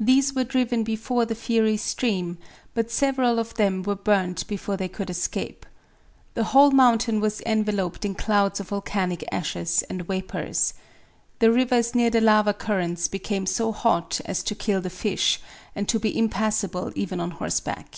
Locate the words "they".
4.78-4.88